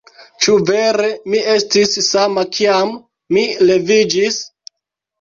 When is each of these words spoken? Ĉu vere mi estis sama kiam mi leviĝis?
Ĉu 0.45 0.53
vere 0.69 1.09
mi 1.33 1.43
estis 1.57 1.95
sama 2.07 2.47
kiam 2.57 2.97
mi 3.39 3.49
leviĝis? 3.71 4.45